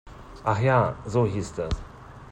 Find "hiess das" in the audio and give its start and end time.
1.27-1.69